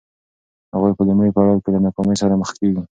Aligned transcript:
هغوی 0.73 0.91
په 0.97 1.03
لومړي 1.07 1.29
پړاو 1.35 1.61
کې 1.63 1.69
له 1.75 1.79
ناکامۍ 1.85 2.15
سره 2.21 2.39
مخ 2.41 2.49
کېږي. 2.59 2.81